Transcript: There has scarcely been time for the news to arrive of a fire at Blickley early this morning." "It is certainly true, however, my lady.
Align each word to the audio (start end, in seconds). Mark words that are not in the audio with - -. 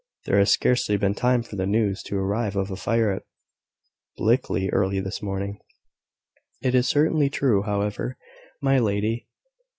There 0.25 0.39
has 0.39 0.49
scarcely 0.49 0.97
been 0.97 1.13
time 1.13 1.43
for 1.43 1.55
the 1.57 1.67
news 1.67 2.01
to 2.07 2.17
arrive 2.17 2.55
of 2.55 2.71
a 2.71 2.75
fire 2.75 3.11
at 3.11 3.21
Blickley 4.17 4.67
early 4.73 4.99
this 4.99 5.21
morning." 5.21 5.59
"It 6.59 6.73
is 6.73 6.89
certainly 6.89 7.29
true, 7.29 7.61
however, 7.61 8.17
my 8.61 8.79
lady. 8.79 9.27